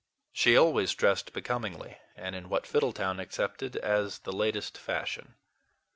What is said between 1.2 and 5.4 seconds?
becomingly, and in what Fiddletown accepted as the latest fashion.